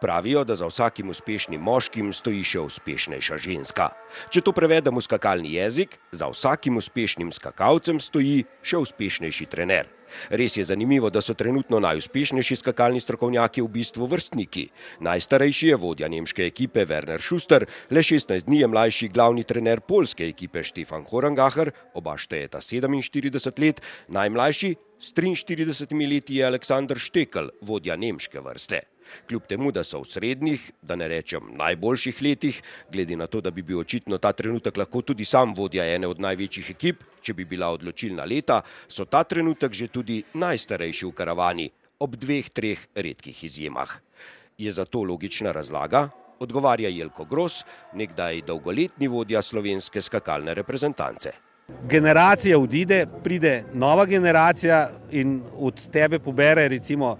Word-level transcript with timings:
Pravijo, 0.00 0.44
da 0.44 0.56
za 0.56 0.66
vsakim 0.66 1.10
uspešnim 1.10 1.60
moškim 1.60 2.12
stoji 2.12 2.44
še 2.46 2.60
uspešnejša 2.60 3.38
ženska. 3.42 3.90
Če 4.30 4.40
to 4.46 4.54
prevedemo 4.54 5.02
v 5.02 5.06
skakalni 5.06 5.56
jezik, 5.56 5.98
za 6.12 6.30
vsakim 6.30 6.78
uspešnim 6.78 7.32
skakalcem 7.34 7.98
stoji 8.00 8.44
še 8.62 8.78
uspešnejši 8.78 9.46
trener. 9.50 9.88
Res 10.30 10.56
je 10.56 10.64
zanimivo, 10.64 11.10
da 11.10 11.20
so 11.20 11.34
trenutno 11.34 11.80
najuspešnejši 11.84 12.56
skakalni 12.62 13.00
strokovnjaki 13.00 13.62
v 13.62 13.68
bistvu 13.74 14.08
vrstniki. 14.08 14.68
Najstarejši 15.04 15.72
je 15.72 15.76
vodja 15.76 16.08
nemške 16.08 16.46
ekipe 16.46 16.86
Werner 16.88 17.20
Schuster, 17.20 17.66
le 17.90 18.00
16 18.00 18.46
dni 18.46 18.62
je 18.62 18.70
mlajši 18.72 19.08
glavni 19.12 19.44
trener 19.44 19.80
polske 19.80 20.28
ekipe 20.28 20.62
Štefan 20.64 21.04
Horangacher, 21.10 21.72
oba 21.94 22.16
štejeta 22.16 22.62
47 22.64 23.64
let, 23.64 23.82
najmlajši 24.08 24.76
s 24.98 25.12
43 25.14 26.08
leti 26.08 26.40
je 26.40 26.46
Aleksandr 26.46 26.98
Štekel, 26.98 27.52
vodja 27.62 27.96
nemške 27.96 28.40
vrste. 28.40 28.86
Kljub 29.28 29.46
temu, 29.48 29.72
da 29.72 29.84
so 29.84 30.00
v 30.02 30.08
srednjih, 30.08 30.70
da 30.82 30.96
ne 30.96 31.08
rečem 31.08 31.52
najboljših 31.56 32.22
letih, 32.22 32.62
glede 32.92 33.16
na 33.16 33.26
to, 33.26 33.40
da 33.40 33.50
bi 33.50 33.62
bil 33.62 33.80
očitno 33.80 34.18
ta 34.18 34.32
trenutek 34.32 34.76
lahko 34.76 35.02
tudi 35.02 35.24
sam 35.24 35.54
vodja 35.54 35.86
ene 35.94 36.06
od 36.06 36.20
največjih 36.20 36.70
ekip, 36.70 37.04
če 37.22 37.34
bi 37.34 37.44
bila 37.44 37.70
odločilna 37.74 38.24
leta, 38.24 38.62
so 38.88 39.04
ta 39.04 39.24
trenutek 39.24 39.72
že 39.72 39.88
tudi 39.88 40.22
najstarejši 40.34 41.06
v 41.06 41.12
karavani, 41.12 41.70
ob 41.98 42.14
dveh, 42.16 42.50
treh 42.50 42.78
redkih 42.94 43.44
izjemah. 43.44 43.98
Je 44.58 44.72
za 44.72 44.84
to 44.84 45.02
logična 45.02 45.52
razlaga? 45.52 46.08
Odgovarja 46.38 46.88
Jelko 46.88 47.24
Gros, 47.24 47.64
nekdaj 47.94 48.42
dolgoletni 48.46 49.08
vodja 49.08 49.42
slovenske 49.42 50.02
skakalne 50.02 50.54
reprezentance. 50.54 51.32
Generacija 51.88 52.58
odide, 52.58 53.06
pride 53.24 53.64
nova 53.74 54.06
generacija 54.06 54.88
in 55.10 55.42
od 55.56 55.90
tebe 55.92 56.18
pobere 56.18 56.68
recimo 56.68 57.18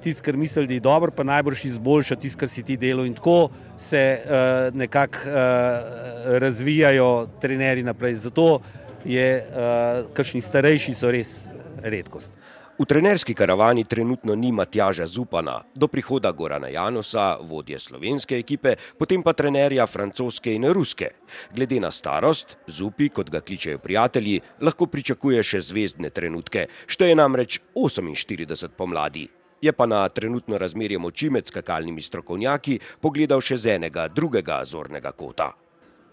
tisto, 0.00 0.24
kar 0.24 0.36
misli, 0.36 0.66
da 0.66 0.74
je 0.74 0.80
dobro, 0.80 1.12
pa 1.16 1.24
najbrž 1.24 1.64
izboljša 1.64 2.16
tisto, 2.16 2.40
kar 2.40 2.48
si 2.48 2.62
ti 2.62 2.76
delo. 2.76 3.04
In 3.04 3.14
tako 3.14 3.50
se 3.78 4.18
uh, 4.20 4.74
nekako 4.74 5.18
uh, 5.18 6.38
razvijajo 6.38 7.28
trenerji 7.40 7.82
naprej. 7.82 8.14
Zato 8.14 8.60
je 9.04 9.30
uh, 9.38 10.12
kakšni 10.12 10.40
starejši 10.40 10.94
so 10.94 11.10
res 11.10 11.48
redkost. 11.82 12.40
V 12.80 12.86
trenerski 12.88 13.34
karavani 13.36 13.84
trenutno 13.84 14.32
ni 14.34 14.52
Matjaža 14.52 15.06
Zupana, 15.06 15.58
do 15.74 15.84
prihoda 15.88 16.30
Gorana 16.32 16.68
Janosa, 16.72 17.36
vodje 17.44 17.76
slovenske 17.78 18.38
ekipe, 18.40 18.72
potem 18.96 19.20
pa 19.22 19.34
trenerja 19.36 19.84
francoske 19.86 20.54
in 20.56 20.64
ruske. 20.72 21.10
Glede 21.52 21.80
na 21.80 21.90
starost, 21.92 22.56
Zupi, 22.66 23.10
kot 23.12 23.28
ga 23.30 23.42
kličejo 23.44 23.82
prijatelji, 23.84 24.40
lahko 24.64 24.88
pričakuje 24.88 25.42
še 25.44 25.60
zvezdne 25.60 26.08
trenutke, 26.08 26.70
šteje 26.88 27.20
namreč 27.20 27.60
48 27.76 28.72
pomladi 28.80 29.28
je 29.60 29.72
pa 29.72 29.86
na 29.86 30.08
trenutno 30.08 30.58
razmerje 30.58 30.98
moči 30.98 31.30
med 31.30 31.46
skakalnimi 31.46 32.02
strokovnjaki 32.02 32.78
pogledal 33.00 33.40
še 33.40 33.56
z 33.56 33.76
enega 33.76 34.08
drugega 34.08 34.62
zornega 34.64 35.12
kota. 35.12 35.52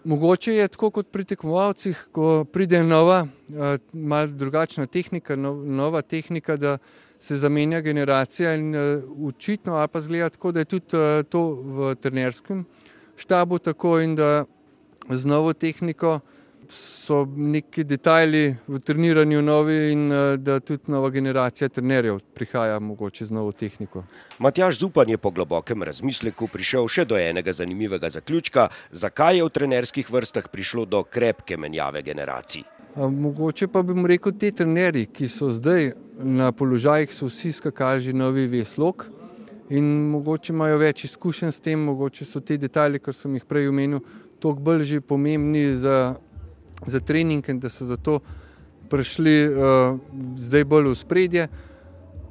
Mogoče 0.04 0.54
je 0.54 0.68
tako 0.68 0.90
kot 0.90 1.08
pri 1.12 1.24
tekmovalcih, 1.24 2.06
ko 2.12 2.44
pride 2.44 2.82
nova, 2.84 3.26
eh, 3.26 3.78
malo 3.92 4.26
drugačna 4.26 4.86
tehnika, 4.86 5.36
nova 5.36 6.02
tehnika, 6.02 6.56
da 6.56 6.78
se 7.18 7.36
zamenja 7.36 7.80
generacija 7.80 8.54
in 8.54 8.74
eh, 8.74 9.00
ali 9.64 9.88
pa 9.88 10.00
zgleda 10.00 10.28
tako, 10.28 10.52
da 10.52 10.60
je 10.60 10.64
tudi 10.64 10.96
eh, 10.96 11.22
to 11.28 11.42
v 11.50 11.94
trenerskem 11.94 12.64
štabu 13.16 13.58
tako 13.58 14.00
in 14.00 14.14
da 14.14 14.44
z 15.10 15.26
novo 15.26 15.52
tehniko 15.52 16.20
so 16.68 17.24
neki 17.36 17.84
detajli 17.84 18.56
v 18.68 18.78
treniranju 18.78 19.42
novi 19.42 19.76
in 19.92 20.12
eh, 20.12 20.36
da 20.36 20.60
tudi 20.60 20.92
nova 20.92 21.10
generacija 21.10 21.68
trenerjev 21.68 22.18
prihaja 22.34 22.78
mogoče 22.78 23.24
z 23.24 23.30
novo 23.30 23.52
tehniko. 23.52 24.04
Matjaš 24.38 24.78
Zupan 24.78 25.08
je 25.08 25.18
po 25.18 25.30
globokem 25.30 25.82
razmisleku 25.82 26.48
prišel 26.52 26.88
še 26.88 27.04
do 27.04 27.18
enega 27.18 27.52
zanimivega 27.52 28.10
zaključka, 28.10 28.68
zakaj 28.90 29.36
je 29.36 29.44
v 29.44 29.54
trenerskih 29.54 30.10
vrstah 30.10 30.48
prišlo 30.52 30.84
do 30.84 31.02
krepke 31.02 31.56
menjave 31.56 32.02
generacij. 32.02 32.64
Mogoče 32.96 33.68
pa 33.68 33.82
bi 33.82 33.94
mu 33.94 34.06
rekel, 34.06 34.32
te 34.32 34.50
trenerji, 34.52 35.06
ki 35.06 35.28
so 35.28 35.52
zdaj 35.54 35.92
na 36.18 36.52
položajih, 36.52 37.12
so 37.14 37.28
vsi 37.28 37.52
skakali 37.52 38.00
že 38.00 38.12
novi 38.12 38.46
veslok 38.46 39.06
in 39.70 39.84
mogoče 40.10 40.52
imajo 40.52 40.78
več 40.78 41.04
izkušenj 41.04 41.52
s 41.52 41.60
tem, 41.60 41.80
mogoče 41.84 42.24
so 42.24 42.40
te 42.40 42.56
detajli, 42.56 42.98
kar 42.98 43.14
sem 43.14 43.34
jih 43.36 43.44
prej 43.44 43.68
omenil, 43.68 44.00
toliko 44.40 44.60
bolj 44.60 44.84
že 44.84 45.00
pomembni 45.00 45.74
za 45.76 46.16
za 46.86 47.00
trening 47.00 47.48
in 47.48 47.60
da 47.60 47.68
so 47.68 47.86
zato 47.86 48.20
prišli 48.88 49.48
uh, 49.48 49.98
zdaj 50.36 50.64
bolj 50.64 50.90
v 50.90 50.94
spredje. 50.94 51.48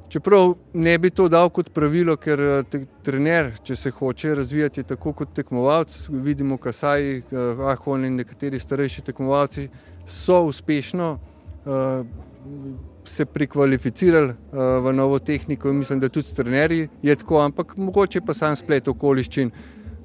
Čeprav 0.08 0.54
ne 0.72 0.98
bi 0.98 1.10
to 1.10 1.28
dal 1.28 1.50
kot 1.52 1.68
pravilo, 1.74 2.14
ker 2.16 2.40
eh, 2.40 2.62
te, 2.70 2.78
trener, 3.04 3.50
če 3.62 3.76
se 3.76 3.90
hoče 3.92 4.34
razvijati 4.38 4.86
tako 4.88 5.12
kot 5.12 5.34
tekmovalec, 5.36 5.98
vidimo, 6.08 6.56
Kasaj, 6.56 7.18
uh, 7.18 7.60
Ahon 7.68 8.06
in 8.08 8.16
nekateri 8.16 8.58
starejši 8.58 9.04
tekmovalci 9.10 9.68
so 10.08 10.40
uspešno 10.48 11.10
uh, 11.12 12.06
se 13.04 13.26
prekvalificirali 13.26 14.32
uh, 14.32 14.62
v 14.84 14.94
novo 14.96 15.18
tehniko 15.18 15.68
in 15.68 15.82
mislim, 15.84 16.00
da 16.00 16.08
tudi 16.08 16.34
trenerji 16.34 16.88
je 17.02 17.16
tako, 17.16 17.42
ampak 17.44 17.76
mogoče 17.76 18.24
pa 18.24 18.34
sam 18.34 18.56
splet 18.56 18.88
okoliščin, 18.88 19.52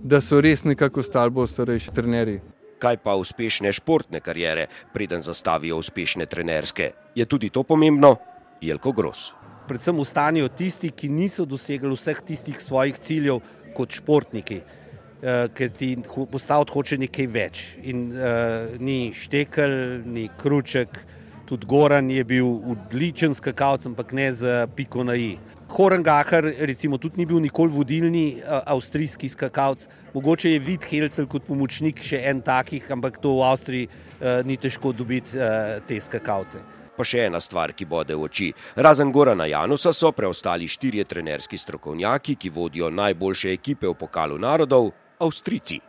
da 0.03 0.19
so 0.21 0.41
res 0.43 0.67
nekako 0.67 1.03
stali 1.03 1.31
bolj 1.31 1.47
starejši 1.55 1.95
trenerji 1.95 2.41
kaj 2.83 2.99
pa 3.03 3.15
uspešne 3.15 3.71
športne 3.73 4.19
karijere, 4.19 4.67
preden 4.93 5.23
zastavijo 5.23 5.77
uspešne 5.79 6.25
trenerske. 6.25 6.91
Je 7.15 7.25
tudi 7.25 7.49
to 7.49 7.63
pomembno? 7.63 8.15
Jelko 8.61 8.91
Gros. 8.91 9.31
Predvsem 9.67 9.99
ostanijo 9.99 10.49
tisti, 10.51 10.91
ki 10.91 11.09
niso 11.09 11.45
dosegli 11.47 11.91
vseh 11.95 12.19
tistih 12.27 12.59
svojih 12.59 12.99
ciljev 12.99 13.39
kot 13.75 13.95
športniki, 13.95 14.59
uh, 14.59 15.47
ker 15.55 15.71
ti 15.71 15.95
postaviti 16.31 16.75
hoče 16.75 16.99
nekaj 17.05 17.27
več. 17.31 17.63
In 17.87 18.09
uh, 18.11 18.75
ni 18.79 19.13
štekel, 19.15 20.03
ni 20.03 20.27
kruček, 20.39 20.99
tudi 21.47 21.67
Goran 21.69 22.11
je 22.11 22.23
bil 22.27 22.49
odličen 22.75 23.35
skakalec, 23.39 23.87
ampak 23.87 24.11
ne 24.11 24.31
za 24.35 24.65
piko 24.75 25.07
na 25.07 25.15
i. 25.15 25.37
Horengacher, 25.73 26.45
recimo, 26.59 26.97
tudi 27.01 27.17
ni 27.17 27.25
bil 27.25 27.39
nikoli 27.41 27.71
vodilni 27.73 28.25
uh, 28.37 28.59
avstrijski 28.75 29.29
skakalec, 29.29 29.87
mogoče 30.13 30.51
je 30.51 30.59
vid 30.61 30.85
Helcel 30.85 31.25
kot 31.25 31.47
pomočnik 31.47 31.97
še 31.97 32.19
en 32.29 32.43
takih, 32.45 32.85
ampak 32.93 33.17
to 33.17 33.31
v 33.39 33.47
Avstriji 33.47 33.87
uh, 33.89 34.43
ni 34.45 34.59
težko 34.61 34.91
dobiti 34.93 35.33
uh, 35.39 35.79
te 35.87 35.97
skakalce. 35.97 36.61
Pa 36.93 37.05
še 37.07 37.23
ena 37.25 37.41
stvar, 37.41 37.73
ki 37.73 37.87
bode 37.89 38.13
v 38.13 38.27
oči. 38.27 38.51
Razen 38.77 39.09
Gorana 39.09 39.47
Janusa 39.49 39.95
so 39.97 40.11
preostali 40.13 40.69
štirje 40.69 41.07
trenerski 41.09 41.57
strokovnjaki, 41.57 42.35
ki 42.37 42.53
vodijo 42.53 42.91
najboljše 42.93 43.49
ekipe 43.55 43.89
v 43.89 43.95
pokalu 43.97 44.37
narodov, 44.37 44.91
Avstrici. 45.17 45.79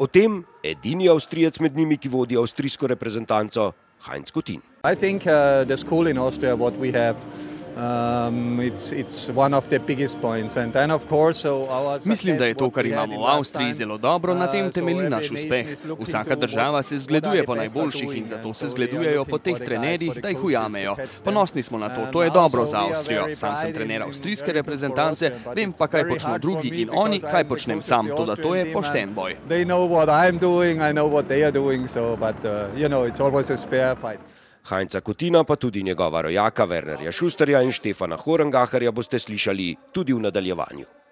O 0.00 0.08
tem 0.08 0.40
edini 0.64 1.10
Avstrijec 1.12 1.60
med 1.60 1.76
njimi, 1.76 2.00
ki 2.00 2.08
vodi 2.08 2.40
avstrijsko 2.40 2.88
reprezentanco, 2.88 3.74
Heinz 4.08 4.32
Kutin. 4.32 4.62
Mislim, 4.84 5.18
da 5.20 5.36
je 5.68 5.76
to, 5.76 5.86
kar 5.90 6.08
imamo 6.08 6.24
v 6.24 6.26
Avstriji, 6.26 7.45
Um, 7.76 8.60
Mislim, 12.04 12.38
da 12.38 12.44
je 12.44 12.54
to, 12.54 12.70
kar 12.70 12.86
imamo 12.86 13.20
v 13.20 13.26
Avstriji, 13.28 13.72
zelo 13.72 13.98
dobro, 13.98 14.34
na 14.34 14.46
tem 14.50 14.66
uh, 14.66 14.72
temelji 14.72 15.08
naš 15.08 15.30
uspeh. 15.30 15.66
Vsaka 16.00 16.34
država 16.34 16.82
se 16.82 16.98
zgleduje 16.98 17.44
po 17.44 17.54
najboljših 17.54 18.16
in 18.16 18.26
zato 18.26 18.54
se 18.54 18.68
zgledujejo 18.68 19.24
po 19.24 19.38
teh 19.38 19.58
trenerjih, 19.58 20.12
da 20.22 20.28
jih 20.28 20.44
ujamejo. 20.44 20.96
Ponosni 21.24 21.62
smo 21.62 21.78
na 21.78 21.88
to, 21.88 22.06
to 22.12 22.22
je 22.22 22.30
dobro 22.30 22.66
za 22.66 22.80
Avstrijo. 22.80 23.34
Sam 23.34 23.56
sem 23.56 23.74
trener 23.74 24.02
avstrijske 24.02 24.52
reprezentance, 24.52 25.32
vem 25.54 25.72
pa, 25.72 25.86
kaj 25.86 26.08
počnejo 26.08 26.38
drugi 26.38 26.68
in 26.68 26.90
oni, 26.92 27.20
kaj 27.20 27.44
počnem 27.44 27.82
sam. 27.82 28.08
To, 28.08 28.24
da 28.24 28.36
to 28.36 28.54
je 28.54 28.72
pošten 28.72 29.14
boj. 29.14 29.36
Heinza 34.70 35.00
Kutina, 35.00 35.44
pa 35.44 35.56
tudi 35.56 35.82
njegova 35.82 36.20
rojaka 36.20 36.66
Wernerja 36.66 37.12
Šusterja 37.12 37.62
in 37.62 37.72
Štefana 37.72 38.16
Horengacherja 38.16 38.90
boste 38.92 39.18
slišali 39.18 39.76
tudi 39.92 40.12
v 40.12 40.20
nadaljevanju. 40.20 41.05